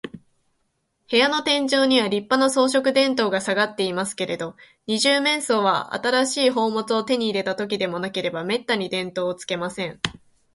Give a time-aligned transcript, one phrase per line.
[1.11, 4.55] 部屋の天井には、りっぱな装飾電燈がさがっていますけれど、
[4.87, 9.99] 二十面相は、新しい宝物を手に入れたときででもなければ、めったに電燈をつけません。